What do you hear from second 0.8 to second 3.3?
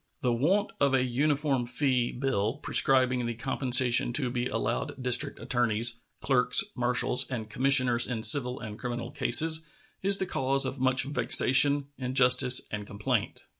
a uniform fee bill, prescribing